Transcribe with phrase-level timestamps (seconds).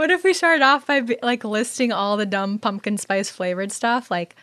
[0.00, 4.10] What if we started off by like listing all the dumb pumpkin spice flavored stuff?
[4.10, 4.34] Like,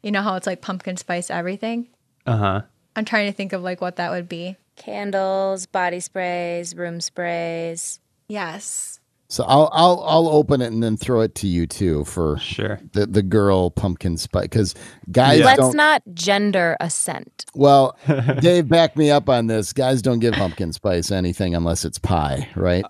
[0.00, 1.88] you know how it's like pumpkin spice everything?
[2.24, 2.60] Uh huh.
[2.94, 4.54] I'm trying to think of like what that would be.
[4.76, 7.98] Candles, body sprays, room sprays.
[8.28, 9.00] Yes.
[9.28, 12.78] So I'll I'll I'll open it and then throw it to you too for Sure.
[12.92, 14.74] the the girl pumpkin spice because
[15.10, 15.46] guys Yeah.
[15.46, 15.76] Let's don't.
[15.76, 17.44] not gender a scent.
[17.56, 17.98] Well,
[18.40, 19.72] Dave, back me up on this.
[19.72, 22.84] Guys don't give pumpkin spice anything unless it's pie, right?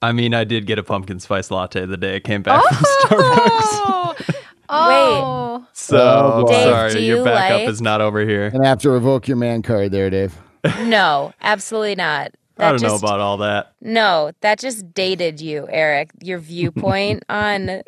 [0.00, 2.76] I mean, I did get a pumpkin spice latte the day I came back from
[3.10, 4.14] oh!
[4.18, 4.34] Starbucks.
[4.70, 5.66] Oh.
[5.72, 6.46] So Oh.
[6.46, 8.48] Dave, sorry, do your backup like- is not over here.
[8.52, 10.36] And I have to revoke your man card there, Dave.
[10.82, 12.32] No, absolutely not.
[12.58, 13.72] I don't know about all that.
[13.80, 16.10] No, that just dated you, Eric.
[16.22, 17.82] Your viewpoint on If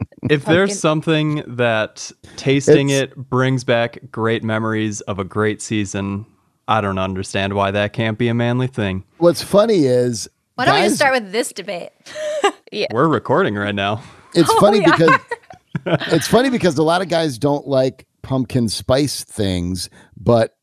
[0.45, 6.25] Pumpkin- there's something that tasting It's- it brings back great memories of a great season,
[6.69, 9.05] I don't understand why that can't be a manly thing.
[9.19, 10.29] What's funny is
[10.61, 11.91] Why don't we just start with this debate?
[12.93, 14.03] We're recording right now.
[14.35, 15.19] It's Oh, funny because
[15.87, 19.89] it's funny because a lot of guys don't like pumpkin spice things,
[20.19, 20.57] but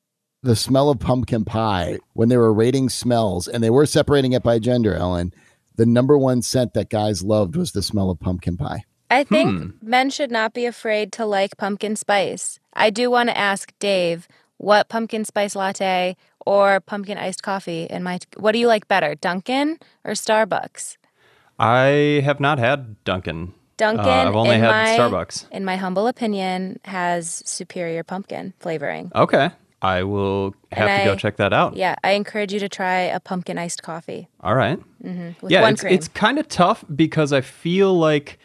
[0.44, 4.44] the smell of pumpkin pie when they were rating smells and they were separating it
[4.44, 5.34] by gender, Ellen,
[5.78, 8.84] the number one scent that guys loved was the smell of pumpkin pie.
[9.09, 9.70] I think Hmm.
[9.81, 12.59] men should not be afraid to like pumpkin spice.
[12.73, 16.16] I do want to ask Dave what pumpkin spice latte
[16.48, 20.95] or pumpkin iced coffee in my what do you like better, Dunkin' or Starbucks?
[21.59, 23.53] I have not had Dunkin'.
[23.76, 25.45] Dunkin' Uh, I've only had my, Starbucks.
[25.52, 29.12] In my humble opinion, has superior pumpkin flavoring.
[29.14, 29.50] Okay.
[29.81, 31.75] I will have And to go check that out.
[31.75, 34.80] Yeah, I encourage you to try a pumpkin iced coffee All right.
[35.02, 35.94] with yeah, it's, cream.
[35.94, 38.40] it's kind of tough because I feel like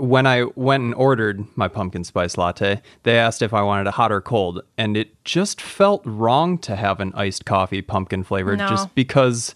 [0.00, 3.94] when I went and ordered my pumpkin spice latte, they asked if I wanted it
[3.94, 8.58] hot or cold, and it just felt wrong to have an iced coffee pumpkin flavored
[8.58, 8.66] No.
[8.68, 9.54] just because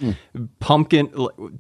[0.61, 1.11] pumpkin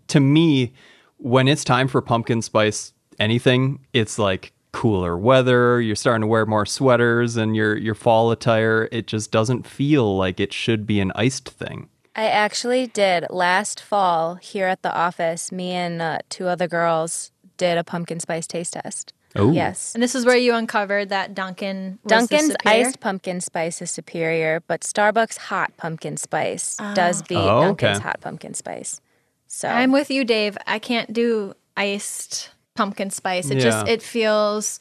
[0.08, 0.74] to me
[1.18, 6.44] when it's time for pumpkin spice anything, it's like cooler weather, you're starting to wear
[6.44, 11.00] more sweaters and your your fall attire, it just doesn't feel like it should be
[11.00, 11.88] an iced thing.
[12.16, 15.50] I actually did last fall here at the office.
[15.50, 19.12] Me and uh, two other girls did a pumpkin spice taste test.
[19.36, 19.50] Oh.
[19.50, 19.94] Yes.
[19.94, 23.90] And this is where you uncovered that Dunkin' was the Dunkin's iced pumpkin spice is
[23.90, 26.94] superior, but Starbucks hot pumpkin spice ah.
[26.94, 28.02] does beat Oh, Dunkin's okay.
[28.04, 29.00] hot pumpkin spice.
[29.48, 30.56] So I'm with you, Dave.
[30.66, 33.50] I can't do iced pumpkin spice.
[33.50, 34.80] It just it feels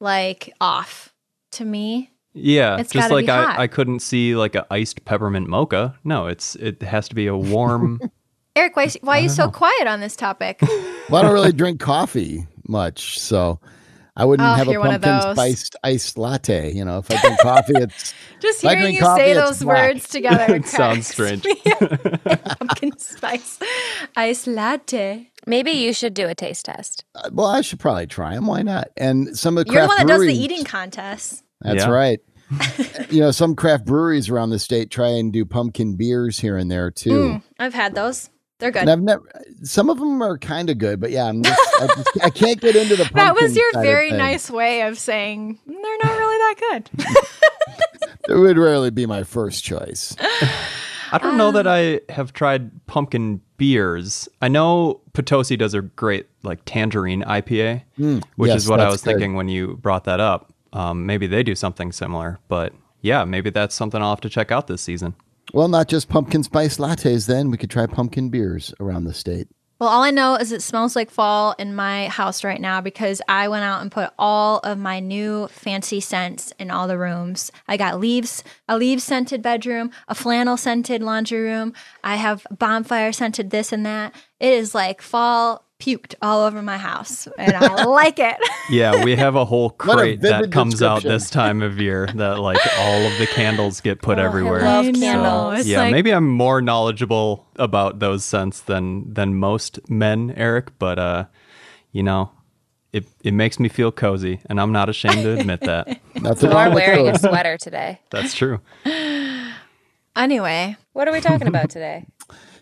[0.00, 1.12] like off
[1.52, 2.10] to me.
[2.34, 3.58] Yeah, It's just gotta like be I, hot.
[3.58, 5.98] I couldn't see like a iced peppermint mocha.
[6.02, 8.00] No, it's it has to be a warm.
[8.54, 10.60] Eric, why, why are you so quiet on this topic?
[11.10, 13.58] Well, I don't really drink coffee much, so
[14.16, 15.36] I wouldn't Oh, have a you're one of pumpkin those.
[15.36, 16.72] spiced iced latte.
[16.72, 19.92] You know, if I drink coffee, it's Just hearing you coffee, say those black.
[19.94, 21.44] words together It sounds strange.
[22.58, 23.58] pumpkin spice
[24.16, 25.30] iced latte.
[25.46, 27.04] maybe you should do a taste test.
[27.16, 28.46] uh, well, I should probably try them.
[28.46, 28.88] Why not?
[28.96, 31.42] And some of the You're the craft one that does the eating contest.
[31.60, 31.90] That's Yeah.
[31.90, 32.20] right.
[33.10, 36.70] you know, some craft breweries around the state try and do pumpkin beers here and
[36.70, 37.10] there too.
[37.10, 38.30] Mm, I've had those.
[38.62, 38.82] They're good.
[38.82, 39.22] And I've never.
[39.64, 42.60] Some of them are kind of good, but yeah, I'm just, I, just, I can't
[42.60, 43.04] get into the.
[43.14, 47.06] that was your very nice way of saying "Mm, they're not really that good.
[48.28, 50.14] It would rarely be my first choice.
[51.10, 54.28] I don't know that I have tried pumpkin beers.
[54.40, 58.86] I know Potosi does a great like tangerine IPA, which Mm, yes, is what I
[58.88, 59.10] was good.
[59.10, 60.52] thinking when you brought that up.
[60.72, 64.52] Um, maybe they do something similar, but yeah, maybe that's something I'll have to check
[64.52, 65.14] out this season.
[65.52, 67.26] Well, not just pumpkin spice lattes.
[67.26, 69.48] Then we could try pumpkin beers around the state.
[69.78, 73.20] Well, all I know is it smells like fall in my house right now because
[73.28, 77.50] I went out and put all of my new fancy scents in all the rooms.
[77.66, 81.74] I got leaves, a leaves scented bedroom, a flannel scented laundry room.
[82.04, 84.14] I have bonfire scented this and that.
[84.38, 88.36] It is like fall puked all over my house, and I like it.
[88.70, 92.06] Yeah, we have a whole What a crate that comes out this time of year
[92.14, 94.62] that like all of the candles get put Oh, I everywhere.
[94.62, 95.66] love I know, candles.
[95.66, 100.78] yeah, like- maybe I'm more knowledgeable about those scents than than most men, Eric.
[100.78, 101.24] But uh,
[101.90, 102.30] you know,
[102.92, 105.88] it it makes me feel cozy, and I'm not ashamed to admit that.
[106.20, 108.00] Nothing You wrong are wearing a sweater today.
[108.10, 108.60] That's true.
[110.14, 112.04] Anyway, What are we talking about today?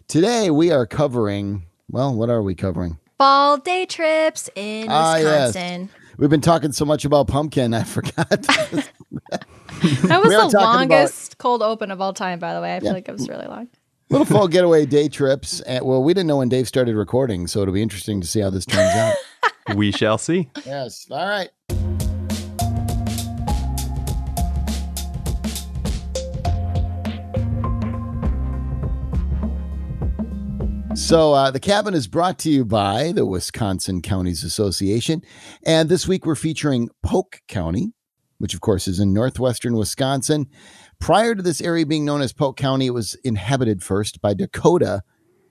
[0.06, 1.65] Today we are covering.
[1.91, 2.99] Well, what are we covering?
[3.20, 5.49] Fall day trips in Ah, yes.
[5.55, 5.90] Wisconsin.
[6.17, 8.28] We've been talking so much about pumpkin, I forgot.
[8.31, 8.88] That
[9.82, 12.75] was We the talking about- longest cold open of all time, by the way.
[12.76, 13.69] I feel like it was really long.
[14.08, 15.61] Little fall getaway day trips.
[15.61, 18.40] And, well, we didn't know when Dave started recording, so it'll be interesting to see
[18.40, 19.14] how this turns out.
[19.76, 20.50] We shall see.
[20.67, 21.06] yes.
[21.12, 21.49] All right.
[31.00, 35.23] So, uh, the cabin is brought to you by the Wisconsin Counties Association.
[35.64, 37.94] And this week we're featuring Polk County,
[38.38, 40.47] which of course is in northwestern Wisconsin.
[41.00, 45.02] Prior to this area being known as Polk County, it was inhabited first by Dakota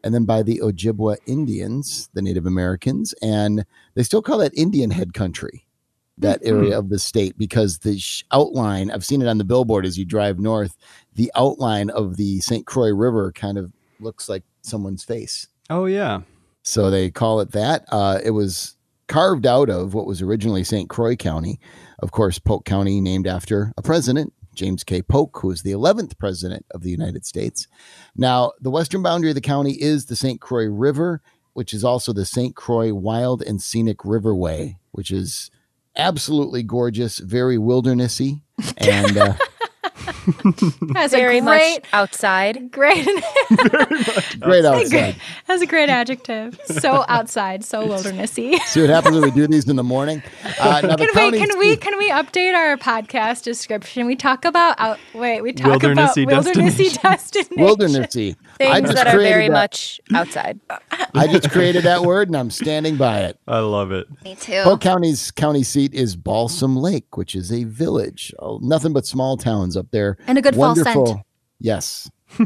[0.02, 3.14] and then by the Ojibwa Indians, the Native Americans.
[3.22, 5.68] And they still call that Indian head country,
[6.20, 9.86] that area of the state, because the sh- outline, I've seen it on the billboard
[9.86, 10.78] as you drive north,
[11.16, 12.66] the outline of the St.
[12.66, 15.48] Croix River kind of looks like someone's face.
[15.70, 16.22] Oh yeah.
[16.64, 17.86] So they call it that.
[17.90, 18.76] Uh, it was
[19.08, 20.90] carved out of what was originally St.
[20.90, 21.60] Croix County.
[22.00, 25.02] Of course, Polk County, named after a president, James K.
[25.02, 27.68] Polk, who was the 11th president of the United States.
[28.16, 30.40] Now, the western boundary of the county is the St.
[30.40, 31.22] Croix River,
[31.54, 32.56] which is also the St.
[32.56, 35.50] Croix Wild and Scenic Riverway, which is
[35.96, 38.42] absolutely gorgeous, very wildernessy,
[38.78, 39.34] and uh,
[40.94, 42.72] That's Very a great, much outside.
[42.72, 43.06] great,
[44.40, 45.16] great outside.
[45.48, 46.60] that's a great adjective.
[46.66, 48.58] So outside, so wildernessy.
[48.62, 50.22] See what happens when we do these in the morning.
[50.60, 54.06] Uh, now the Can we can we can we update our podcast description?
[54.06, 55.00] We talk about out.
[55.14, 57.58] Wait, we talk Wildernessy about wildernessy destination.
[57.58, 58.36] wildernessy?
[58.60, 60.60] I Things just that are very that- much outside.
[61.14, 63.40] I just created that word and I'm standing by it.
[63.48, 64.08] I love it.
[64.24, 64.62] Me too.
[64.64, 68.34] Polk County's county seat is Balsam Lake, which is a village.
[68.40, 70.18] Oh, nothing but small towns up there.
[70.28, 71.10] And a good fall scent.
[71.60, 72.10] Yes,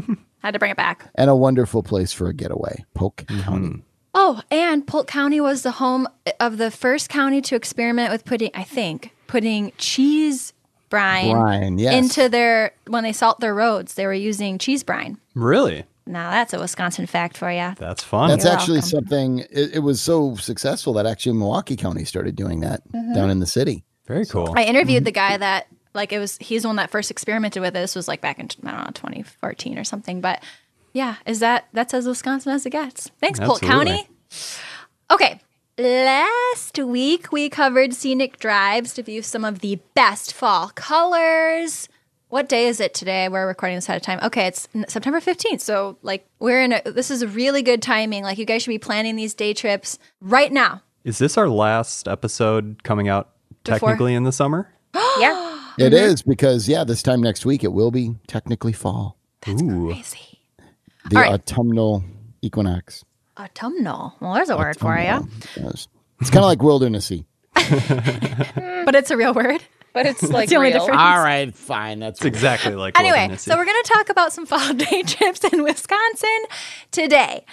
[0.42, 1.10] Had to bring it back.
[1.14, 2.84] and a wonderful place for a getaway.
[2.94, 3.40] Polk Mm-hmm.
[3.42, 3.82] County.
[4.16, 6.06] Oh, and Polk County was the home
[6.38, 10.52] of the first county to experiment with putting, I think, putting cheese
[10.88, 11.94] brine, Brine, yes.
[11.94, 13.94] into their when they salt their roads.
[13.94, 15.18] They were using cheese brine.
[15.34, 15.84] Really?
[16.06, 17.74] Now that's a Wisconsin fact for you.
[17.78, 18.28] That's fun.
[18.28, 18.90] That's You're actually welcome.
[18.90, 19.38] something.
[19.50, 23.14] It, it was so successful that actually Milwaukee County started doing that Mm-hmm.
[23.14, 23.84] down in the city.
[24.06, 24.52] Very cool.
[24.56, 27.70] I interviewed the guy that like it was he's the one that first experimented with
[27.76, 27.80] it.
[27.80, 30.20] This was like back in I don't know 2014 or something.
[30.20, 30.42] But
[30.92, 33.10] yeah, is that that's as Wisconsin as it gets?
[33.20, 34.08] Thanks, Polk County.
[35.10, 35.40] Okay.
[35.76, 41.88] Last week we covered scenic drives to view some of the best fall colors.
[42.28, 43.28] What day is it today?
[43.28, 44.20] We're recording this ahead of time.
[44.22, 45.60] Okay, it's September 15th.
[45.60, 48.22] So like we're in a this is really good timing.
[48.22, 50.82] Like you guys should be planning these day trips right now.
[51.02, 53.30] Is this our last episode coming out
[53.64, 54.72] Before- technically in the summer?
[55.18, 55.60] yeah.
[55.78, 55.94] It Mm-hmm.
[55.94, 59.16] is because yeah, this time next week it will be technically fall,
[59.48, 59.88] Ooh.
[59.92, 60.38] Crazy.
[61.10, 61.32] the All right.
[61.32, 62.04] autumnal
[62.42, 63.04] equinox.
[63.38, 64.14] Autumnal.
[64.20, 65.28] Well, there's a word for you.
[65.56, 65.88] Yes.
[66.20, 67.24] It's kind of like wildernessy.
[68.84, 69.62] But it's a real word.
[69.94, 70.80] But it's like the only real.
[70.80, 71.00] difference.
[71.00, 72.00] All right, fine.
[72.00, 75.42] That's It's exactly like Anyway, so we're going to talk about some fall day trips
[75.44, 76.38] in Wisconsin
[76.90, 77.44] today.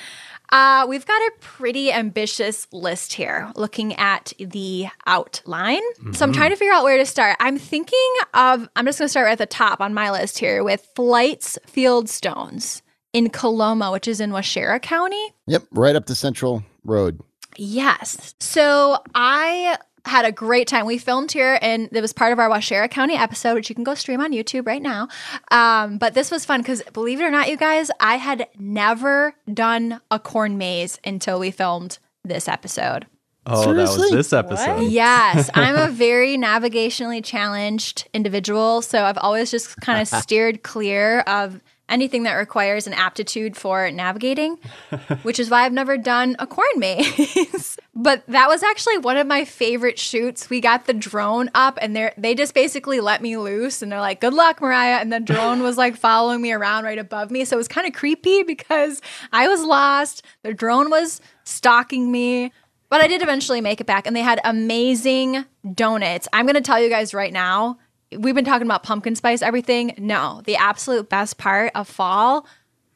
[0.52, 5.82] Uh, we've got a pretty ambitious list here looking at the outline.
[6.14, 7.38] So I'm trying to figure out where to start.
[7.40, 10.40] I'm thinking of, I'm just going to start right at the top on my list
[10.40, 12.82] here with Flyght's Fieldstones
[13.14, 15.34] in Coloma, which is in Waushara County.
[15.48, 17.20] Yep, right up the Central Road.
[17.58, 18.36] Yes.
[18.40, 20.86] So I had a great time.
[20.86, 23.84] We filmed here, and it was part of our Waushara County episode, which you can
[23.84, 25.08] go stream on YouTube right now.
[25.52, 29.36] Um, but this was fun because, believe it or not, you guys, I had never
[29.54, 33.06] done a corn maze until we filmed this episode.
[33.46, 34.84] oh, that was this episode.
[34.84, 41.22] Yes, I'm a very navigationally challenged individual, so I've always just kind of steered clear
[41.22, 41.62] of
[41.92, 44.58] anything that requires an aptitude for navigating,
[45.24, 47.78] which is why I've never done a corn maze.
[47.96, 50.50] but that was actually one of my favorite shoots.
[50.50, 54.00] We got the drone up and they they just basically let me loose and they're
[54.00, 57.46] like, "Good luck, Mariah." And the drone was like following me around right above me,
[57.46, 60.24] so it was kind of creepy because I was lost.
[60.44, 62.52] The drone was stalking me.
[62.90, 66.28] But I did eventually make it back, and they had amazing donuts.
[66.34, 67.78] I'm going to tell you guys right now.
[68.18, 69.94] We've been talking about pumpkin spice everything.
[69.98, 72.46] No, the absolute best part of fall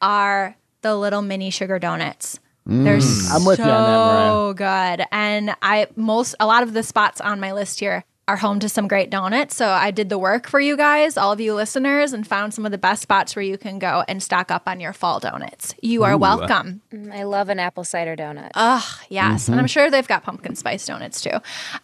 [0.00, 2.38] are the little mini sugar donuts.
[2.66, 3.30] They're mm.
[3.32, 7.20] I'm with you on that, so good, and I most a lot of the spots
[7.20, 9.54] on my list here are home to some great donuts.
[9.54, 12.66] So I did the work for you guys, all of you listeners, and found some
[12.66, 15.74] of the best spots where you can go and stock up on your fall donuts.
[15.80, 16.18] You are Ooh.
[16.18, 16.82] welcome.
[16.92, 18.50] Mm, I love an apple cider donut.
[18.54, 19.48] Ugh, yes.
[19.48, 21.38] And I'm sure they've got pumpkin spice donuts too.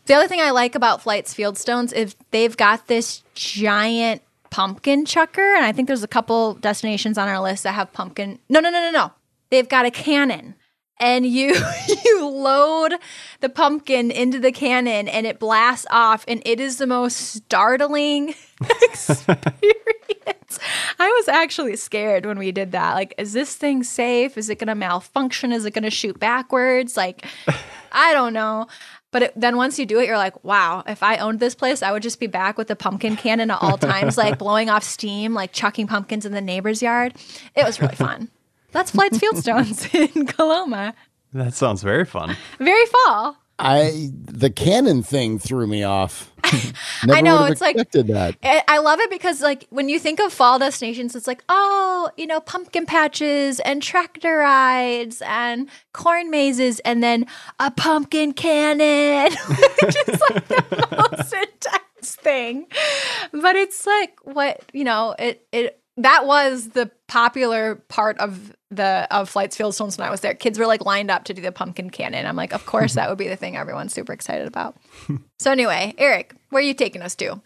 [0.06, 5.54] The other thing I like about Flyght's Fieldstones is they've got this giant pumpkin chucker.
[5.54, 8.40] And I think there's a couple destinations on our list that have pumpkin.
[8.49, 9.12] No, no, no, no, no.
[9.50, 10.56] They've got a cannon.
[11.02, 11.54] And you
[12.04, 12.94] you load
[13.40, 18.35] the pumpkin into the cannon and it blasts off and it is the most startling
[18.82, 20.59] experience.
[20.99, 22.94] I was actually scared when we did that.
[22.94, 24.38] Like, is this thing safe?
[24.38, 25.50] Is it going to malfunction?
[25.50, 26.97] Is it going to shoot backwards?
[26.97, 27.26] Like,
[27.90, 28.68] I don't know.
[29.11, 31.82] But it, then once you do it, you're like, wow, if I owned this place,
[31.82, 34.85] I would just be back with the pumpkin cannon at all times, like blowing off
[34.85, 37.14] steam, like chucking pumpkins in the neighbor's yard.
[37.54, 38.30] It was really fun.
[38.73, 40.95] That's Flyght's Fieldstones in Coloma.
[41.33, 42.37] That sounds very fun.
[42.59, 43.37] Very fall.
[43.59, 46.33] I the cannon thing threw me off.
[47.05, 48.37] Never I know, would have it's like- that.
[48.43, 52.11] I I love it because, like, when you think of fall destinations, it's like, oh,
[52.17, 57.26] you know, pumpkin patches and tractor rides and corn mazes, and then
[57.61, 59.33] a pumpkin cannon,
[59.83, 60.88] which is like the
[61.19, 62.67] most intense thing.
[63.33, 69.06] But it's like what you know, it it that was the popular part of the
[69.11, 70.34] of Flyght's Fieldstones when I was there.
[70.34, 72.26] Kids were like lined up to do the pumpkin cannon.
[72.26, 74.76] I'm like, of course, that would be the thing everyone's super excited about.
[75.38, 77.40] so anyway, Eric, where are you taking us to?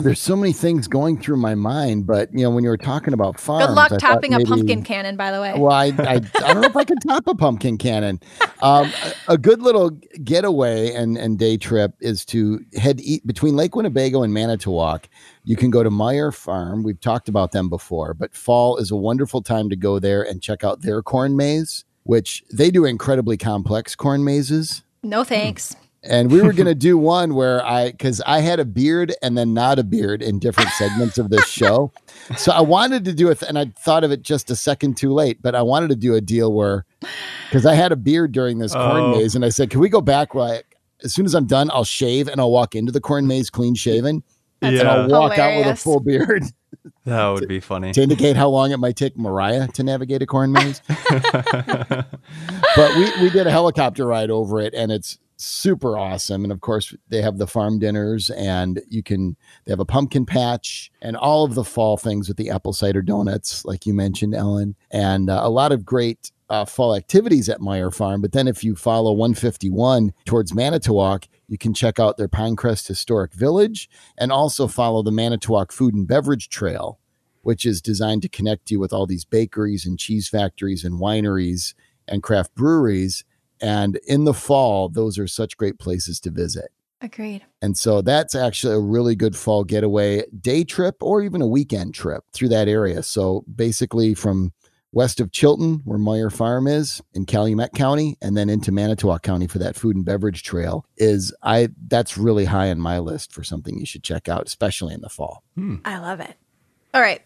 [0.00, 3.12] There's so many things going through my mind, but you know, when you were talking
[3.12, 5.54] about farms, Good luck I topping a pumpkin cannon, by the way.
[5.56, 8.20] Well, I, I, I don't know if I can top a pumpkin cannon.
[8.60, 8.92] Um,
[9.28, 9.90] a, a good little
[10.24, 15.08] getaway and, and day trip is to head eat between Lake Winnebago and Manitowoc.
[15.44, 16.82] You can go to Meuer Farm.
[16.82, 20.40] We've talked about them before, but fall is a wonderful time to go there and
[20.40, 24.82] check out their corn maze, which they do incredibly complex corn mazes.
[25.02, 25.76] no thanks.
[26.04, 29.38] And we were going to do one where I, because I had a beard and
[29.38, 31.92] then not a beard in different segments of this show.
[32.36, 35.12] So I wanted to do it, and I thought of it just a second too
[35.12, 36.84] late, but I wanted to do a deal where,
[37.48, 39.16] because I had a beard during this corn Oh.
[39.16, 40.34] maze, and I said, can we go back?
[40.34, 40.62] Where I,
[41.04, 43.74] as soon as I'm done, I'll shave and I'll walk into the corn maze clean
[43.74, 44.22] shaven,
[44.60, 46.44] and I'll walk out with a full beard
[47.04, 47.92] that would be funny.
[47.92, 50.80] to indicate how long it might take Mariah to navigate a corn maze.
[52.76, 56.44] but we, we did a helicopter ride over it and it's super awesome.
[56.44, 60.26] And of course, they have the farm dinners and you can, they have a pumpkin
[60.26, 64.34] patch and all of the fall things with the apple cider donuts, like you mentioned,
[64.34, 66.30] Ellen, and uh, a lot of great.
[66.50, 71.56] Uh, fall activities at Meuer Farm, but then if you follow 151 towards Manitowoc, you
[71.56, 76.50] can check out their Pinecrest Historic Village and also follow the Manitowoc Food and Beverage
[76.50, 76.98] Trail,
[77.40, 81.72] which is designed to connect you with all these bakeries and cheese factories and wineries
[82.06, 83.24] and craft breweries.
[83.62, 86.72] And in the fall, those are such great places to visit.
[87.00, 87.44] Agreed.
[87.60, 91.94] And so that's actually a really good fall getaway, day trip, or even a weekend
[91.94, 93.02] trip through that area.
[93.02, 94.52] So basically, from
[94.92, 99.48] west of Chilton, where Meuer Farm is in Calumet County, and then into Manitowoc County
[99.48, 103.42] for that food and beverage trail is I that's really high on my list for
[103.42, 105.42] something you should check out, especially in the fall.
[105.56, 105.76] Hmm.
[105.84, 106.36] I love it.
[106.94, 107.22] All right.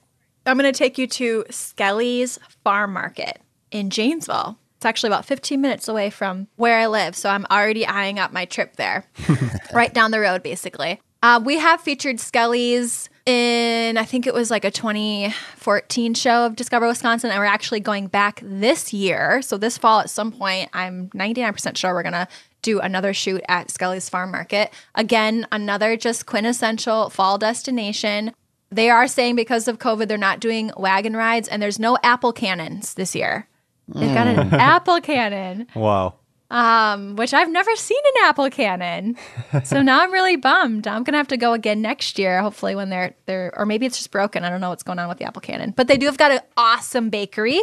[0.47, 3.41] I'm going to take you to Skelly's Farm Market
[3.73, 4.57] in Janesville.
[4.77, 7.17] It's actually about 15 minutes away from where I live.
[7.17, 9.05] So I'm already eyeing up my trip there,
[9.73, 11.01] right down the road, basically.
[11.23, 16.57] Uh, we have featured Skelly's in, I think it was like a 2014 show of
[16.57, 17.31] Discover Wisconsin.
[17.31, 19.43] And we're actually going back this year.
[19.43, 22.29] So this fall at some point, I'm 99% sure we're going to
[22.63, 24.73] do another shoot at Skelly's Farm Market.
[24.95, 28.33] Again, another just quintessential fall destination.
[28.71, 32.33] They are saying because of COVID, they're not doing wagon rides and there's no apple
[32.33, 33.49] cannons this year.
[33.89, 36.15] They've got an apple cannon, Wow.
[36.51, 39.17] um, which I've never seen an apple cannon.
[39.65, 40.87] So now I'm really bummed.
[40.87, 43.97] I'm gonna have to go again next year, hopefully when they're they're or maybe it's
[43.97, 44.45] just broken.
[44.45, 45.73] I don't know what's going on with the apple cannon.
[45.77, 47.61] But they do have got an awesome bakery.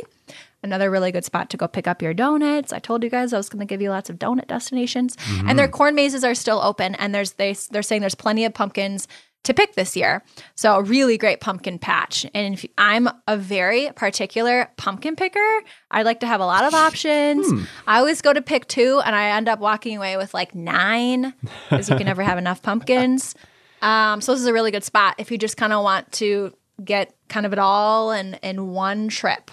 [0.63, 2.71] Another really good spot to go pick up your donuts.
[2.71, 5.59] I told you guys I was going to give you lots of donut destinations, and
[5.59, 6.95] their corn mazes are still open.
[6.95, 9.07] And there's they they're saying there's plenty of pumpkins
[9.43, 10.23] to pick this year.
[10.55, 12.25] So a really great pumpkin patch.
[12.33, 16.73] And if I'm a very particular pumpkin picker, I like to have a lot of
[16.73, 17.67] options.
[17.87, 21.33] I always go to pick two, and I end up walking away with like nine
[21.69, 23.35] because you can never have enough pumpkins.
[23.83, 26.55] Um, so this is a really good spot if you just kind of want to
[26.83, 29.51] get kind of it all in in one trip.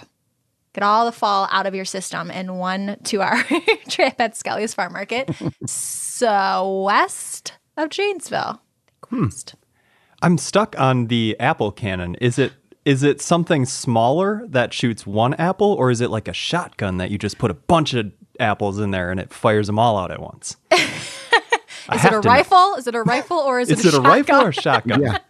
[0.72, 3.42] Get all the fall out of your system in one two hour
[3.88, 5.30] trip at Skelly's Farm Market.
[5.66, 8.62] so west of Janesville.
[9.10, 9.56] West.
[10.22, 12.14] I'm stuck on the apple cannon.
[12.16, 12.52] Is it
[12.84, 17.10] is it something smaller that shoots one apple, or is it like a shotgun that
[17.10, 20.10] you just put a bunch of apples in there and it fires them all out
[20.10, 20.56] at once?
[20.72, 22.34] I Is it have a to know.
[22.34, 22.74] rifle?
[22.76, 25.00] Is it a rifle or is, Is it it a, a rifle shotgun?
[25.02, 25.20] or a shotgun?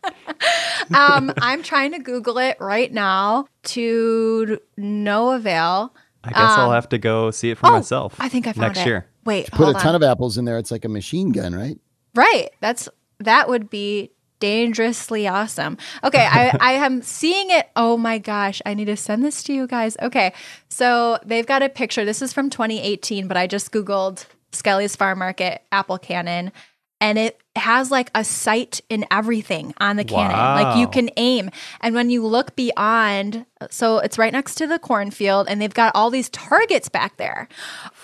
[0.93, 0.95] Yeah.
[0.95, 5.95] um, I'm trying to Google it right now to no avail.
[6.23, 8.15] I guess I'll have to go see it for Oh, myself.
[8.19, 8.87] I think I found next it.
[8.87, 9.07] year.
[9.25, 9.83] Wait, Put hold a on.
[9.83, 10.59] ton of apples in there.
[10.59, 11.79] It's like a machine gun, right?
[12.15, 12.51] Right.
[12.61, 12.89] That's
[13.21, 15.79] that would be dangerously awesome.
[16.03, 17.71] Okay, I, I am seeing it.
[17.77, 19.97] Oh my gosh, I need to send this to you guys.
[20.03, 20.33] Okay,
[20.69, 22.05] so they've got a picture.
[22.05, 26.53] This is from 2018, but I just Googled Skelly's Farm Market apple cannon.
[27.01, 30.37] And it has like a sight in everything on the cannon.
[30.37, 31.51] Like you can aim.
[31.81, 35.93] And when you look beyond, so it's right next to the cornfield, and they've got
[35.95, 37.49] all these targets back there.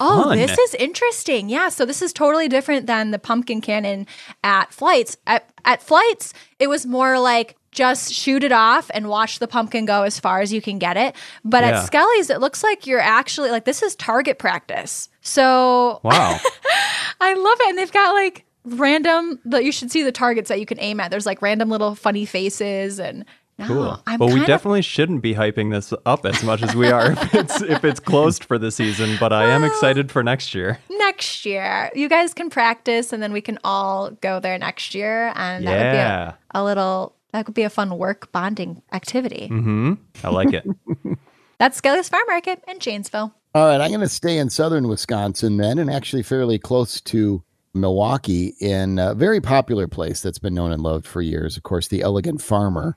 [0.00, 0.38] Oh, Fun.
[0.38, 1.48] this is interesting.
[1.50, 1.68] Yeah.
[1.68, 4.06] So this is totally different than the pumpkin cannon
[4.42, 5.16] at Flyght's.
[5.26, 9.84] At at Flyght's, it was more like just shoot it off and watch the pumpkin
[9.84, 11.14] go as far as you can get it.
[11.44, 11.80] But Yeah.
[11.80, 15.10] at Skelly's, it looks like you're actually like this is target practice.
[15.20, 16.40] So Wow.
[17.20, 17.68] I love it.
[17.68, 21.00] And they've got like random that you should see the targets that you can aim
[21.00, 21.10] at.
[21.10, 23.24] There's like random little funny faces and
[23.58, 24.02] no, Cool.
[24.06, 26.88] I'm well, we kind of- definitely shouldn't be hyping this up as much as we
[26.90, 29.16] are if it's if it's closed for the season.
[29.18, 30.78] But I am excited for next year.
[30.90, 31.90] next year.
[31.94, 35.32] You guys can practice and then we can all go there next year.
[35.36, 36.32] And that would be Yeah.
[36.52, 39.48] a, a little, that could be a fun work bonding activity.
[39.50, 39.94] Mm-hmm.
[40.22, 40.66] I like it.
[41.58, 43.32] That's Skelly's Farm Market in Janesville.
[43.54, 47.42] All right, I'm going to stay in southern Wisconsin then, and actually fairly close to
[47.80, 51.56] Milwaukee in a very popular place that's been known and loved for years.
[51.56, 52.96] Of course, the Elegant Farmer,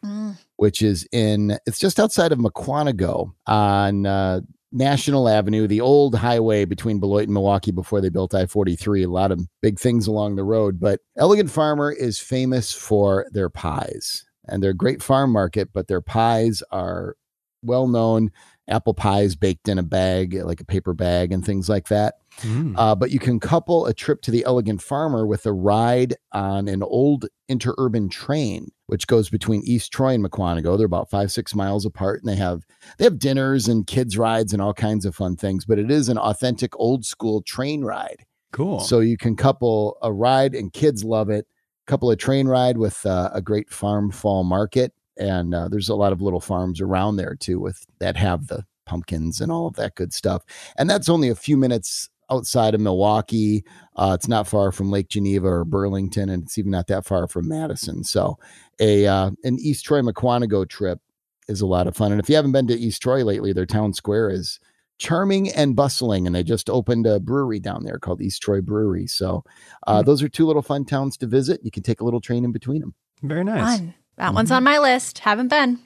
[0.57, 6.65] which is in, it's just outside of Mukwonago on uh, National Avenue, the old highway
[6.65, 9.03] between Beloit and Milwaukee before they built I 43.
[9.03, 10.79] A lot of big things along the road.
[10.79, 15.87] But Elegant Farmer is famous for their pies, and they're a great farm market, but
[15.87, 17.15] their pies are
[17.61, 18.31] well known
[18.69, 22.15] apple pies baked in a bag, like a paper bag, and things like that.
[22.41, 22.73] Mm.
[22.77, 26.67] Uh, but you can couple a trip to the Elegant Farmer with a ride on
[26.67, 30.77] an old interurban train, which goes between East Troy and Mukwonago.
[30.77, 32.63] They're about five six miles apart, and they have
[32.97, 35.65] they have dinners and kids rides and all kinds of fun things.
[35.65, 38.79] But it is an authentic old school train ride, Cool.
[38.79, 41.45] so you can couple a ride, and kids love it.
[41.87, 45.95] Couple a train ride with uh, a great farm fall market, and uh, there's a
[45.95, 49.75] lot of little farms around there too, with that have the pumpkins and all of
[49.75, 50.43] that good stuff.
[50.77, 53.63] And that's only a few minutes outside of Milwaukee.
[53.95, 57.27] Uh, it's not far from Lake Geneva or Burlington, and it's even not that far
[57.27, 58.03] from Madison.
[58.03, 58.37] So,
[58.79, 60.99] a uh, an East Troy Mukwonago trip
[61.47, 62.11] is a lot of fun.
[62.11, 64.59] And if you haven't been to East Troy lately, their town square is
[64.97, 69.07] charming and bustling, and they just opened a brewery down there called East Troy Brewery.
[69.07, 69.43] So,
[69.87, 71.61] uh, those are two little fun towns to visit.
[71.63, 72.93] You can take a little train in between them.
[73.23, 73.79] Very nice.
[73.79, 73.93] Fun.
[74.17, 75.19] That one's on my list.
[75.19, 75.79] Haven't been.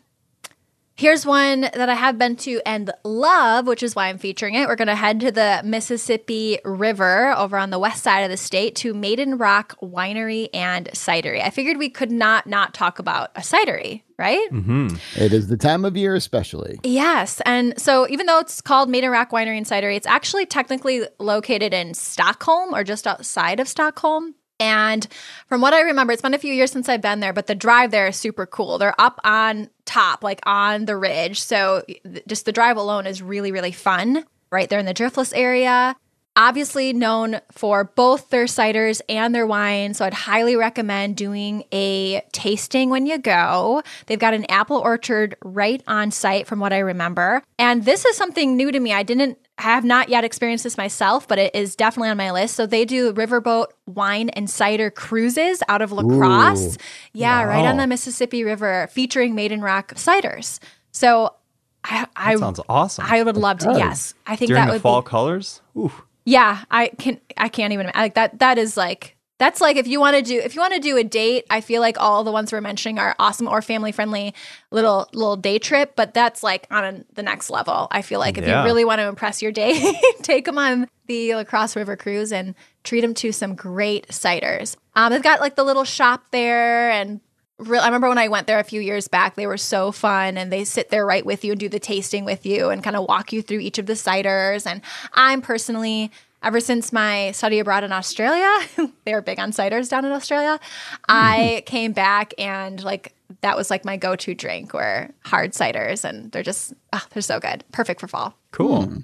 [0.96, 4.68] Here's one that I have been to and love, which is why I'm featuring it.
[4.68, 8.38] We're going to head to the Mississippi River over on the west side of the
[8.38, 11.42] state to Maiden Rock Winery and Cidery.
[11.42, 14.48] I figured we could not not talk about a cidery, right?
[14.52, 14.96] Mm-hmm.
[15.16, 16.80] It is the time of year, especially.
[16.84, 17.42] Yes.
[17.44, 21.74] And so even though it's called Maiden Rock Winery and Cidery, it's actually technically located
[21.74, 24.36] in Stockholm or just outside of Stockholm.
[24.64, 25.06] And
[25.48, 27.56] from what I remember, it's been a few years since I've been there, but the
[27.56, 28.78] drive there is super cool.
[28.78, 31.42] They're up on top, like on the ridge.
[31.42, 34.24] So th- just the drive alone is really, really fun
[34.54, 35.98] right there in the Driftless area.
[36.36, 39.94] Obviously known for both their ciders and their wine.
[39.94, 43.84] So I'd highly recommend doing a tasting when you go.
[44.08, 47.44] They've got an apple orchard right on site, from what I remember.
[47.60, 48.94] And this is something new to me.
[48.94, 52.32] I didn't I have not yet experienced this myself, but it is definitely on my
[52.32, 52.56] list.
[52.56, 56.76] So they do riverboat wine and cider cruises out of La Crosse.
[56.76, 56.80] Ooh.
[57.14, 60.60] yeah, right on the Mississippi River, featuring Maiden Rock ciders.
[60.92, 61.36] So
[61.84, 63.06] I, I That sounds awesome.
[63.08, 63.74] I would love to.
[63.78, 65.08] Yes, I think During that the would fall be.
[65.08, 65.62] colors.
[65.78, 65.92] Ooh.
[66.26, 67.20] Yeah, I can.
[67.38, 68.40] I can't even like that.
[68.40, 70.96] That is like that's like if you want to do if you want to do
[70.98, 71.46] a date.
[71.50, 74.34] I feel like all the ones we're mentioning are awesome or family friendly
[74.72, 75.96] little little day trip.
[75.96, 77.88] But that's like on the next level.
[77.92, 78.60] I feel like if Yeah.
[78.62, 82.32] you really want to impress your date, take them on the La Crosse River cruise
[82.32, 84.78] and treat them to some great ciders.
[84.96, 87.20] Um, they've got like the little shop there and
[87.60, 90.38] real I remember when I went there a few years back, they were so fun
[90.38, 92.96] and they sit there right with you and do the tasting with you and kind
[92.96, 94.66] of walk you through each of the ciders.
[94.66, 94.82] And
[95.14, 96.12] I'm personally,
[96.42, 98.52] ever since my study abroad in Australia,
[99.06, 100.60] they were big on ciders down in Australia.
[101.08, 106.32] I came back and like that was like my go-to drink were hard ciders and
[106.32, 107.64] they're just oh, they're so good.
[107.72, 108.36] Perfect for fall.
[108.52, 108.84] Cool.
[108.84, 109.00] Hmm.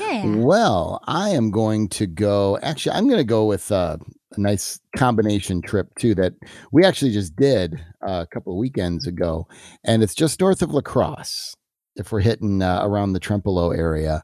[0.00, 0.36] Yeah.
[0.36, 2.58] Well, I am going to go.
[2.62, 3.98] Actually, I'm going to go with uh,
[4.36, 6.34] a nice combination trip too that
[6.72, 7.74] we actually just did
[8.06, 9.46] uh, a couple of weekends ago,
[9.84, 11.54] and it's just north of La Crosse.
[11.96, 14.22] If we're hitting uh, around the Trempealeau area,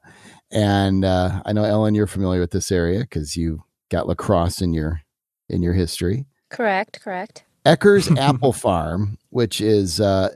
[0.50, 4.60] and uh, I know Ellen, you're familiar with this area because you got La Crosse
[4.60, 5.02] in your
[5.48, 6.26] in your history.
[6.50, 7.44] Correct, correct.
[7.64, 10.28] Ecker's Apple Farm, which is uh,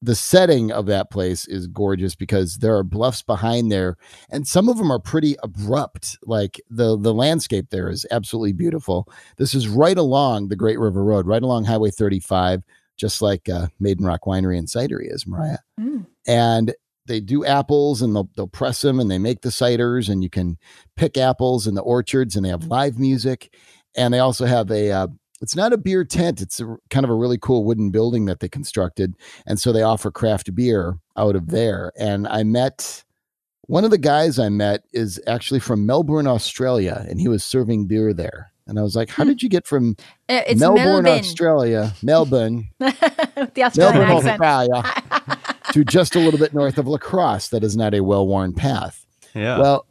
[0.00, 3.96] the setting of that place is gorgeous because there are bluffs behind there,
[4.30, 6.18] and some of them are pretty abrupt.
[6.24, 9.08] Like the the landscape there is absolutely beautiful.
[9.36, 12.62] This is right along the Great River Road, right along Highway 35,
[12.96, 15.58] just like uh, Maiden Rock Winery and Cidery is, Mariah.
[15.80, 16.06] Mm.
[16.26, 16.74] And
[17.06, 20.30] they do apples and they'll, they'll press them and they make the ciders and you
[20.30, 20.58] can
[20.94, 23.56] pick apples in the orchards and they have live music
[23.96, 25.06] and they also have a uh,
[25.40, 28.40] it's not a beer tent it's a, kind of a really cool wooden building that
[28.40, 29.14] they constructed
[29.46, 33.04] and so they offer craft beer out of there and i met
[33.62, 37.86] one of the guys i met is actually from melbourne australia and he was serving
[37.86, 39.96] beer there And I was like, "How did you get from
[40.28, 41.18] Uh, It's Melbourne, Melbourne.
[41.20, 44.42] Australia, Melbourne, the Australian Melbourne, accent.
[44.42, 47.48] Australia, to just a little bit north of La Crosse?
[47.48, 49.58] That is not a well-worn path." Yeah.
[49.58, 49.86] Well,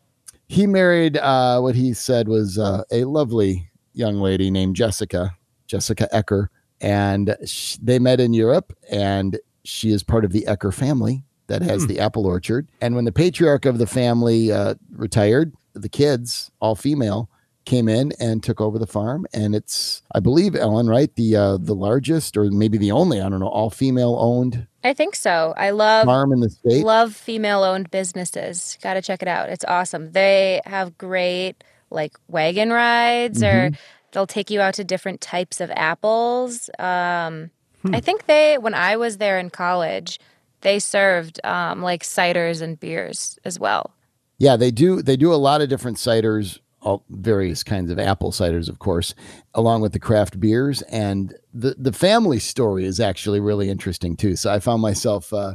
[0.47, 5.35] he married uh, what he said was uh, a lovely young lady named Jessica,
[5.67, 6.47] Jessica Ecker,
[6.81, 8.73] and sh- they met in Europe.
[8.89, 11.87] And she is part of the Ecker family that has Hmm.
[11.89, 12.67] the apple orchard.
[12.81, 17.29] And when the patriarch of the family uh, retired, the kids, all female,
[17.65, 19.25] came in and took over the farm.
[19.33, 23.27] And it's, I believe, Ellen, right, the uh, the largest or maybe the only, I
[23.29, 25.53] don't know, all female owned I think so.
[25.57, 26.85] I love farm in the state.
[26.85, 28.77] love female owned businesses.
[28.81, 29.49] Got to check it out.
[29.49, 30.13] It's awesome.
[30.13, 33.71] They have great like wagon rides or
[34.17, 36.71] they'll take you out to different types of apples.
[36.79, 37.51] Um,
[37.93, 40.19] I think they when I was there in college,
[40.61, 43.91] they served um, like ciders and beers as well.
[44.39, 45.03] Yeah, they do.
[45.03, 49.13] They do a lot of different ciders, all various kinds of apple ciders, of course,
[49.53, 50.81] along with the craft beers.
[50.83, 54.35] And the the family story is actually really interesting too.
[54.35, 55.53] So I found myself uh,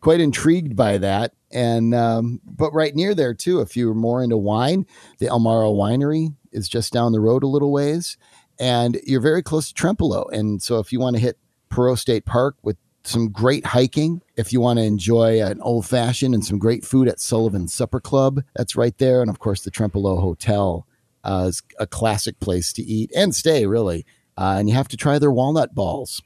[0.00, 1.34] quite intrigued by that.
[1.50, 4.86] And um, but right near there too, if you're more into wine,
[5.18, 8.16] the Elmaro Winery is just down the road a little ways,
[8.58, 10.30] and you're very close to Trempealeau.
[10.32, 11.38] And so if you want to hit
[11.70, 14.22] Perrot State Park with some great hiking.
[14.36, 18.00] If you want to enjoy an old fashioned and some great food at Sullivan Supper
[18.00, 19.20] Club, that's right there.
[19.20, 20.86] And of course, the Trempealeau Hotel
[21.24, 24.04] uh, is a classic place to eat and stay, really.
[24.36, 26.22] Uh, and you have to try their walnut balls.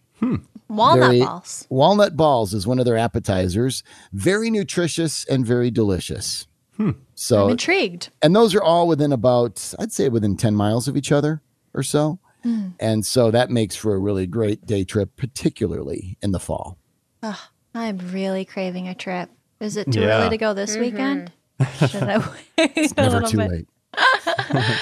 [0.69, 1.67] Walnut Very- balls.
[1.71, 3.83] Walnut balls is one of their appetizers.
[4.13, 6.47] Very nutritious and very delicious.
[6.77, 6.89] Hmm.
[6.89, 8.09] I'm So, intrigued.
[8.23, 11.43] and those are all within about, I'd say, within 10 miles of each other
[11.75, 12.19] or so.
[12.43, 12.69] Hmm.
[12.81, 16.79] And so that makes for a really great day trip, particularly in the fall.
[17.75, 19.31] I'm really craving a trip.
[19.61, 20.19] Is it too Yeah.
[20.21, 20.81] early to go this mm-hmm.
[20.81, 21.33] weekend?
[21.89, 23.51] Should I wait a Never little too bit?
[23.51, 23.67] late.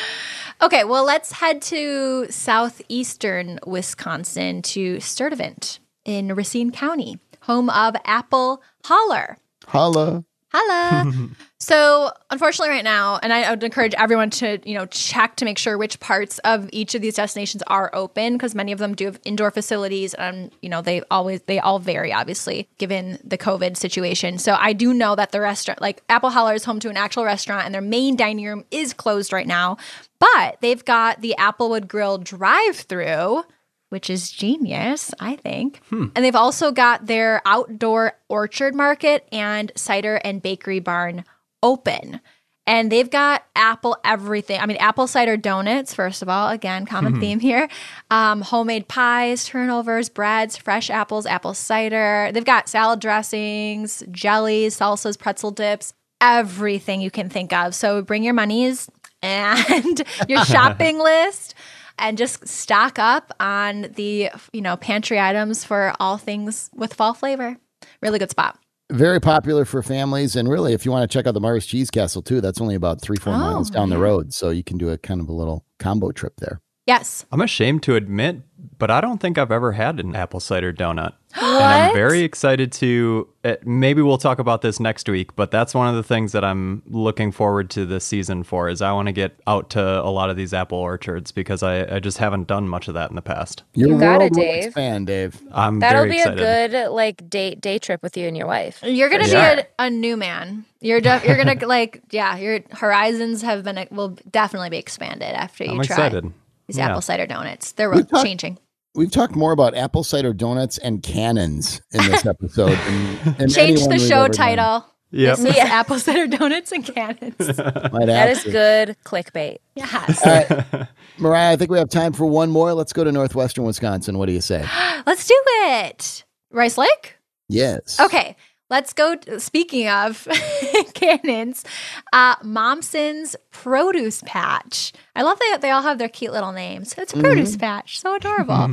[0.63, 8.63] Okay, well, let's head to southeastern Wisconsin to Sturtevant in Racine County, home of Apple
[8.85, 9.39] Holler.
[9.67, 10.23] Holla.
[10.53, 11.13] Holla.
[11.71, 15.57] so, unfortunately, right now, and I would encourage everyone to, you know, check to make
[15.57, 19.05] sure which parts of each of these destinations are open because many of them do
[19.05, 23.77] have indoor facilities, and you know, they always they all vary, obviously, given the COVID
[23.77, 24.39] situation.
[24.39, 27.25] So, I do know that the restaurant, like Apple Holler, is home to an actual
[27.25, 29.77] restaurant, and their main dining room is closed right now,
[30.19, 33.45] but they've got the Applewood Grill drive-through
[33.91, 35.81] which is genius, I think.
[35.91, 36.07] Hmm.
[36.15, 41.25] And they've also got their outdoor orchard market and cider and bakery barn
[41.63, 42.21] open.
[42.67, 44.61] And they've got apple everything.
[44.61, 47.69] I mean, apple cider donuts, first of all, again, common theme here.
[48.13, 52.31] Um, homemade pies, turnovers, breads, fresh apples, apple cider.
[52.33, 57.75] They've got salad dressings, jellies, salsas, pretzel dips, everything you can think of.
[57.75, 58.89] So bring your monies
[59.21, 61.55] and your shopping list
[61.99, 67.15] and just stock up on the you know pantry items for all things with fall
[67.15, 67.57] flavor.
[68.01, 68.59] Really good spot.
[68.91, 70.37] Very popular for families.
[70.37, 72.75] And really if you want to check out the mars cheese castle too that's only
[72.75, 74.33] about three three four Oh, miles down the road.
[74.33, 77.25] So you can do a kind of a little combo trip there Yes.
[77.31, 78.39] I'm ashamed to admit,
[78.79, 81.13] but I don't think I've ever had an apple cider donut.
[81.37, 83.29] And I'm very excited to.
[83.45, 86.45] Uh, maybe we'll talk about this next week, but that's one of the things that
[86.45, 88.69] I'm looking forward to this season for.
[88.69, 91.97] Is I want to get out to a lot of these apple orchards because I,
[91.97, 93.63] I just haven't done much of that in the past.
[93.75, 94.65] your You got world it, will Dave.
[94.65, 96.41] expand dave I'm That'll very be excited.
[96.41, 98.81] a good like date day trip with you and your wife.
[98.83, 99.57] You're gonna sure.
[99.57, 100.65] be a, a new man.
[100.81, 102.37] You're def- you're gonna like yeah.
[102.39, 106.33] Your horizons have been will definitely be expanded after you I'm try excited.
[106.71, 106.89] These Yeah.
[106.91, 107.73] apple cider donuts.
[107.73, 108.59] They're We've talked- changing.
[108.95, 113.87] we've talked more about apple cider donuts and cannons in this episode than, than Change
[113.87, 114.85] the show title.
[115.13, 115.37] Yep.
[115.39, 115.65] This is Yeah.
[115.81, 117.35] apple cider donuts and cannons.
[117.41, 118.51] Might That have to.
[118.53, 119.59] good clickbait.
[119.75, 120.25] yes.
[120.25, 120.89] All right.
[121.19, 124.27] mariah i think we have time for one more let's go to northwestern wisconsin what
[124.27, 124.65] do you say
[125.07, 126.25] Let's do it.
[126.53, 127.17] Rice Lake.
[127.49, 128.37] yes Okay,
[128.71, 129.17] let's go.
[129.39, 130.27] speaking of
[130.95, 131.65] cannons,
[132.13, 134.93] uh, Mommsen's Produce Patch.
[135.15, 136.95] I love that they all have their cute little names.
[136.97, 138.71] It's a Produce Patch, so adorable.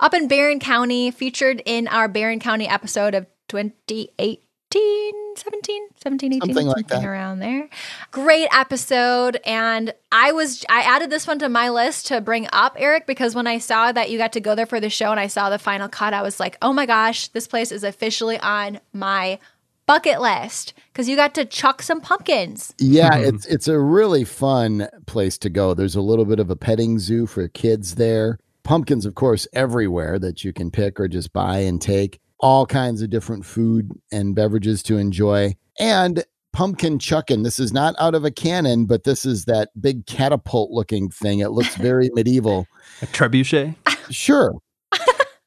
[0.00, 4.38] Up in Barron County, featured in our Barron County episode of 2018,
[4.78, 7.04] 17, 17, 18, Something like that.
[7.04, 7.68] around there.
[8.10, 9.40] Great episode.
[9.44, 13.34] And I was, I added this one to my list to bring up, Eric, because
[13.34, 15.50] when I saw that you got to go there for the show and I saw
[15.50, 19.38] the final cut, I was like, oh my gosh, this place is officially on my
[19.86, 22.74] bucket list because you got to chuck some pumpkins.
[22.78, 23.24] Yeah, hmm.
[23.24, 25.74] it's it's a really fun place to go.
[25.74, 28.38] There's a little bit of a petting zoo for kids there.
[28.62, 32.20] Pumpkins, of course, everywhere that you can pick or just buy and take.
[32.42, 35.56] All kinds of different food and beverages to enjoy.
[35.78, 37.44] And pumpkin chucking.
[37.44, 41.38] This is not out of a cannon, but this is that big catapult looking thing.
[41.38, 42.66] It looks very medieval.
[43.00, 43.74] A trebuchet.
[44.10, 44.54] Sure.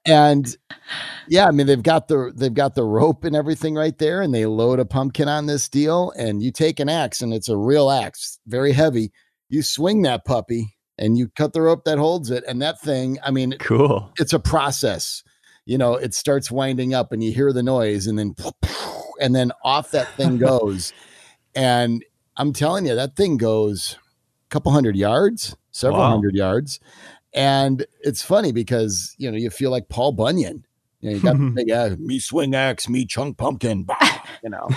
[0.05, 0.55] and
[1.27, 4.33] yeah, I mean they've got the they've got the rope and everything right there, and
[4.33, 7.57] they load a pumpkin on this deal, and you take an axe, and it's a
[7.57, 9.11] real axe, very heavy.
[9.49, 13.17] You swing that puppy, and you cut the rope that holds it, and that thing.
[13.23, 14.11] I mean, Cool.
[14.17, 15.23] it's a process.
[15.65, 18.35] You know, it starts winding up, and you hear the noise, and then
[19.21, 20.93] and then off that thing goes,
[21.55, 22.03] and
[22.37, 23.97] I'm telling you, that thing goes
[24.47, 26.09] a couple hundred yards, several Wow.
[26.11, 26.79] hundred yards,
[27.33, 30.65] and it's funny because you know you feel like Paul Bunyan.
[31.01, 33.95] You, know, you got the big uh, me swing axe, me chunk pumpkin, bah,
[34.43, 34.67] you know,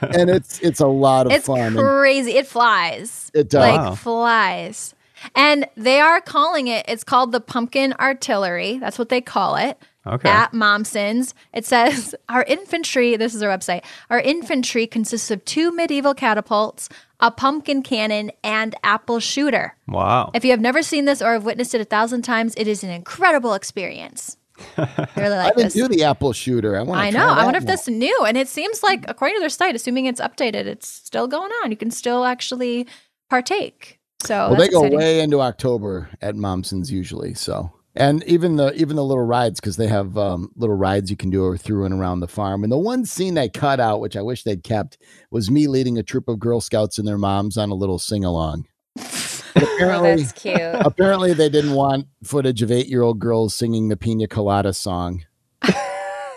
[0.00, 1.60] and it's it's a lot of It's fun.
[1.60, 2.32] and crazy.
[2.32, 3.30] It flies.
[3.34, 3.60] it does.
[3.60, 3.94] like Wow.
[3.94, 4.94] flies.
[5.34, 8.78] And they are calling it, it's called the pumpkin artillery.
[8.78, 9.76] That's what they call it
[10.08, 10.28] Okay.
[10.28, 11.34] at Mommsen's.
[11.52, 16.88] It says our infantry, this is our website, our infantry consists of two medieval catapults,
[17.20, 19.76] a pumpkin cannon, and apple shooter.
[19.86, 20.30] wow.
[20.34, 22.82] If you have never seen this or have witnessed it a thousand times, it is
[22.84, 24.36] an incredible experience.
[24.76, 25.74] I really I didn't this.
[25.74, 26.76] do the apple shooter.
[26.76, 27.00] I want.
[27.00, 27.28] I know.
[27.28, 28.24] I wonder if that's new.
[28.26, 31.70] And it seems like, according to their site, assuming it's updated, it's still going on.
[31.70, 32.86] You can still actually
[33.30, 33.98] partake.
[34.20, 34.98] So well, they go exciting.
[34.98, 37.34] way into October at Mommsen's usually.
[37.34, 41.16] So, and even the even the little rides because they have um, little rides you
[41.16, 42.62] can do through and around the farm.
[42.62, 44.96] And the one scene they cut out, which I wish they'd kept,
[45.30, 48.24] was me leading a troop of Girl Scouts and their moms on a little sing
[48.24, 48.66] along.
[48.98, 50.56] Oh, apparently, that's cute.
[50.60, 55.24] apparently they didn't want footage of eight year old girls singing the Pina Colada song.
[55.60, 55.74] but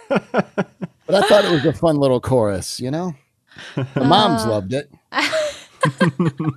[0.10, 3.14] I thought it was a fun little chorus, you know.
[3.76, 4.50] The moms Uh.
[4.50, 4.92] loved it.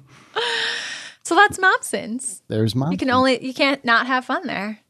[1.26, 2.42] So that's Mommsen's.
[2.48, 2.92] There's mom.
[2.92, 4.80] You can only you can't not have fun there.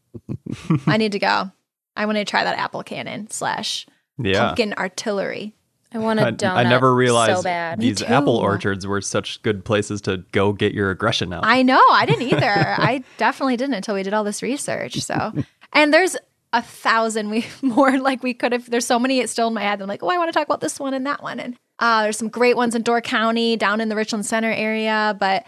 [0.86, 1.50] I need to go.
[1.96, 3.86] I want to try that apple cannon slash
[4.18, 4.46] yeah.
[4.46, 5.54] pumpkin artillery.
[5.92, 6.56] I want a I, donut.
[6.56, 7.78] I never realized so bad.
[7.78, 11.44] These apple orchards were such good places to go get your aggression out.
[11.46, 11.82] I know.
[11.90, 12.74] I didn't either.
[12.78, 14.96] I definitely didn't until we did all this research.
[15.00, 15.32] So,
[15.72, 16.16] and there's
[16.52, 18.68] a thousand we more like we could have.
[18.68, 19.80] There's so many it's still in my head.
[19.80, 21.38] I'm like, oh, I want to talk about this one and that one.
[21.38, 25.16] And uh, there's some great ones in Door County, down in the Richland Center area.
[25.20, 25.46] But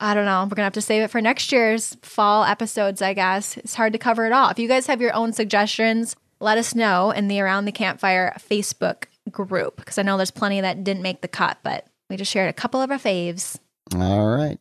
[0.00, 0.44] I don't know.
[0.44, 3.02] We're gonna have to save it for next year's fall episodes.
[3.02, 4.50] I guess it's hard to cover it all.
[4.50, 8.36] If you guys have your own suggestions, let us know in the Around the Campfire
[8.38, 12.30] Facebook group because I know there's plenty that didn't make the cut, but we just
[12.30, 13.58] shared a couple of our faves.
[13.94, 14.58] All right.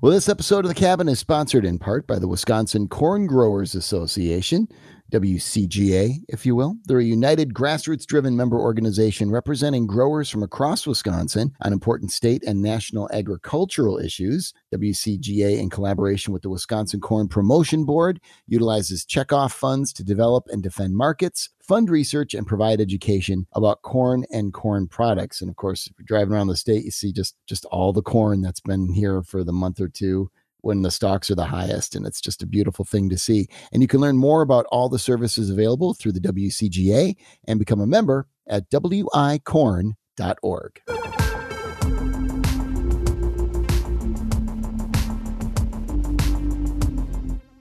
[0.00, 3.76] Well, this episode of The Cabin is sponsored in part by the Wisconsin Corn Growers
[3.76, 4.68] Association,
[5.12, 6.76] WCGA, if you will.
[6.86, 12.42] They're a united grassroots driven member organization representing growers from across Wisconsin on important state
[12.44, 14.54] and national agricultural issues.
[14.74, 20.62] WCGA, in collaboration with the Wisconsin Corn Promotion Board, utilizes checkoff funds to develop and
[20.62, 25.42] defend markets, fund research, and provide education about corn and corn products.
[25.42, 28.02] And of course, if you're driving around the state, you see just just all the
[28.02, 30.30] corn that's been here for the month or two
[30.62, 31.94] when the stalks are the highest.
[31.94, 33.48] And it's just a beautiful thing to see.
[33.72, 37.14] And you can learn more about all the services available through the WCGA
[37.46, 39.92] and become a member at wicorn.org.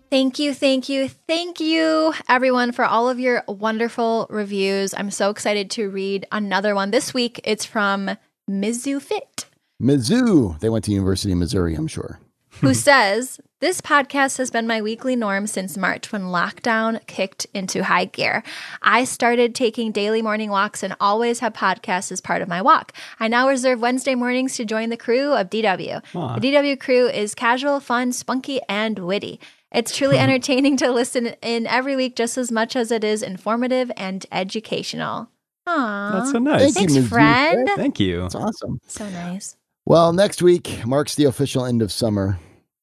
[0.09, 4.93] Thank you, thank you, thank you, everyone, for all of your wonderful reviews.
[4.93, 6.91] I'm so excited to read another one.
[6.91, 8.17] This week, it's from
[8.49, 9.45] Mizzou Fit,
[9.81, 12.19] Mizzou, they went to University of Missouri, I'm sure.
[12.67, 17.83] who says, This podcast has been my weekly norm since March when lockdown kicked into
[17.83, 18.43] high gear.
[18.83, 22.93] I started taking daily morning walks and always have podcasts as part of my walk.
[23.19, 26.03] I now reserve Wednesday mornings to join the crew of DW.
[26.13, 26.39] Aw.
[26.39, 29.39] The DW crew is casual, fun, spunky, and witty.
[29.71, 33.91] It's truly entertaining to listen in every week just as much as it is informative
[33.97, 35.29] and educational.
[35.67, 36.11] Aww.
[36.11, 36.61] That's so nice.
[36.61, 37.69] Thank Thanks, you, friend.
[37.75, 38.21] Thank you.
[38.21, 38.79] That's awesome.
[38.87, 39.57] So nice.
[39.85, 42.39] Well, next week marks the official end of summer.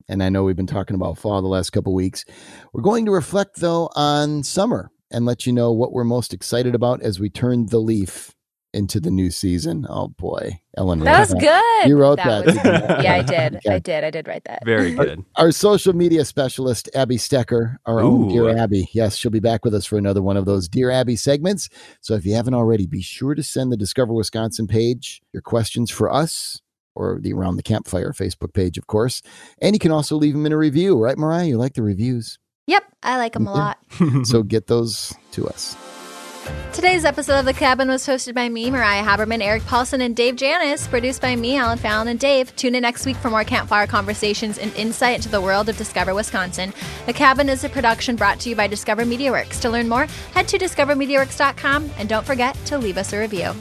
[0.09, 2.25] And I know we've been talking about fall the last couple weeks.
[2.73, 6.75] We're going to reflect, though, on summer and let you know what we're most excited
[6.75, 8.35] about as we turn the leaf
[8.75, 9.87] into the new season.
[9.89, 10.61] Oh, boy.
[10.77, 11.89] Ellen, That wrote was good.
[11.89, 12.45] You wrote that.
[12.45, 13.57] was- didn't yeah, I did.
[13.67, 13.75] Okay.
[13.75, 14.05] I did.
[14.05, 14.65] I did write that.
[14.65, 15.25] Very good.
[15.37, 18.89] Our social media specialist, Abby Stecker, our own Dear uh Abby.
[18.93, 21.71] Yes, she'll be back with us for another one of those Dear Abby segments.
[22.03, 25.91] So if you haven't already, be sure to send the Discover Wisconsin page your questions
[25.91, 26.61] for us
[26.99, 29.23] or the Around the Campfire Facebook page, of course.
[29.63, 31.47] And you can also leave them in a review, right, Mariah?
[31.47, 32.39] You like the reviews.
[32.67, 33.79] Yep, I like them a lot.
[34.25, 35.77] so get those to us.
[36.73, 40.37] Today's episode of The Cabin was hosted by me, Mariah Haberman, Eric Paulson, and Dave
[40.37, 40.87] Janis.
[40.87, 42.55] Produced by me, Ellen Fallon, and Dave.
[42.57, 46.15] Tune in next week for more campfire conversations and insight into the world of Discover
[46.15, 46.73] Wisconsin.
[47.07, 49.61] The Cabin is a production brought to you by Discover MediaWorks.
[49.61, 53.55] To learn more, head to discovermediaworks.com and don't forget to leave us a review.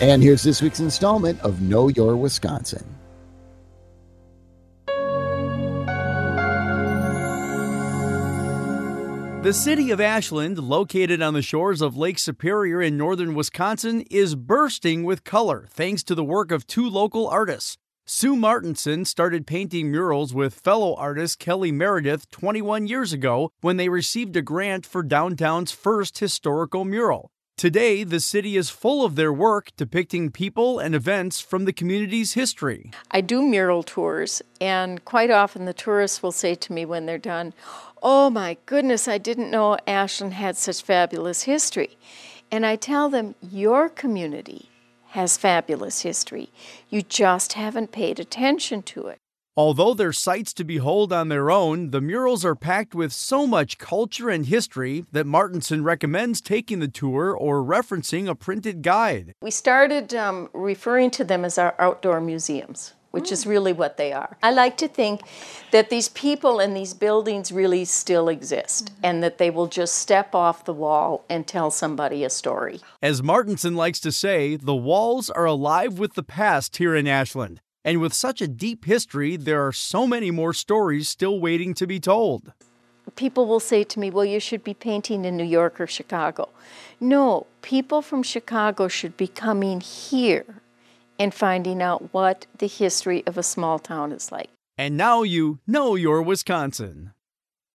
[0.00, 2.84] And here's this week's installment of Know Your Wisconsin.
[9.42, 14.36] The city of Ashland, located on the shores of Lake Superior in northern Wisconsin, is
[14.36, 17.76] bursting with color thanks to the work of two local artists.
[18.06, 23.88] Sue Martinson started painting murals with fellow artist Kelly Meredith 21 years ago when they
[23.88, 27.32] received a grant for downtown's first historical mural.
[27.58, 32.34] Today, the city is full of their work depicting people and events from the community's
[32.34, 32.92] history.
[33.10, 37.18] I do mural tours, and quite often the tourists will say to me when they're
[37.18, 37.52] done,
[38.00, 41.98] Oh my goodness, I didn't know Ashland had such fabulous history.
[42.52, 44.68] And I tell them, Your community
[45.08, 46.52] has fabulous history.
[46.88, 49.18] You just haven't paid attention to it.
[49.58, 53.76] Although they're sights to behold on their own, the murals are packed with so much
[53.76, 59.34] culture and history that Martinson recommends taking the tour or referencing a printed guide.
[59.42, 64.12] We started um, referring to them as our outdoor museums, which is really what they
[64.12, 64.36] are.
[64.44, 65.22] I like to think
[65.72, 70.36] that these people and these buildings really still exist and that they will just step
[70.36, 72.78] off the wall and tell somebody a story.
[73.02, 77.60] As Martinson likes to say, the walls are alive with the past here in Ashland.
[77.84, 81.86] And with such a deep history, there are so many more stories still waiting to
[81.86, 82.52] be told.
[83.16, 86.48] People will say to me, Well, you should be painting in New York or Chicago.
[87.00, 90.60] No, people from Chicago should be coming here
[91.18, 94.50] and finding out what the history of a small town is like.
[94.76, 97.12] And now you know your Wisconsin.